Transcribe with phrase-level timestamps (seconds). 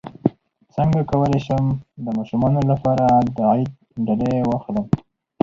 [0.75, 1.63] څنګه کولی شم
[2.03, 3.05] د ماشومانو لپاره
[3.35, 3.71] د عید
[4.05, 4.85] ډالۍ واخلم